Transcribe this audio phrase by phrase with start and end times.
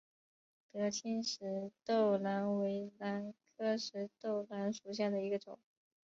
[0.71, 5.59] 德钦石豆兰为兰科石豆兰属下的一个种。